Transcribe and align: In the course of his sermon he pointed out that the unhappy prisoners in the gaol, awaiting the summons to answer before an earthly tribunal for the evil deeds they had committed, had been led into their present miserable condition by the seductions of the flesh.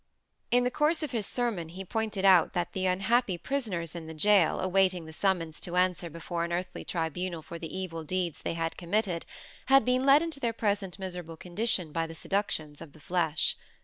In 0.49 0.63
the 0.63 0.71
course 0.71 1.03
of 1.03 1.11
his 1.11 1.27
sermon 1.27 1.69
he 1.69 1.85
pointed 1.85 2.25
out 2.25 2.53
that 2.53 2.73
the 2.73 2.87
unhappy 2.87 3.37
prisoners 3.37 3.93
in 3.93 4.07
the 4.07 4.15
gaol, 4.15 4.59
awaiting 4.59 5.05
the 5.05 5.13
summons 5.13 5.59
to 5.59 5.75
answer 5.77 6.09
before 6.09 6.43
an 6.43 6.51
earthly 6.51 6.83
tribunal 6.83 7.43
for 7.43 7.59
the 7.59 7.69
evil 7.77 8.03
deeds 8.03 8.41
they 8.41 8.55
had 8.55 8.77
committed, 8.77 9.27
had 9.67 9.85
been 9.85 10.03
led 10.03 10.23
into 10.23 10.39
their 10.39 10.53
present 10.53 10.97
miserable 10.97 11.37
condition 11.37 11.91
by 11.91 12.07
the 12.07 12.15
seductions 12.15 12.81
of 12.81 12.93
the 12.93 12.99
flesh. 12.99 13.55